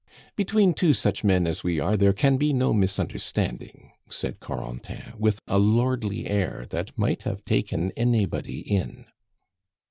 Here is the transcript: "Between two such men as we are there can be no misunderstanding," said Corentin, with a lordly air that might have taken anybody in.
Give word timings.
"Between 0.35 0.73
two 0.73 0.95
such 0.95 1.23
men 1.23 1.45
as 1.45 1.63
we 1.63 1.79
are 1.79 1.95
there 1.95 2.11
can 2.11 2.37
be 2.37 2.53
no 2.53 2.73
misunderstanding," 2.73 3.91
said 4.09 4.39
Corentin, 4.39 5.13
with 5.15 5.39
a 5.45 5.59
lordly 5.59 6.25
air 6.25 6.65
that 6.71 6.97
might 6.97 7.21
have 7.21 7.45
taken 7.45 7.91
anybody 7.95 8.61
in. 8.61 9.05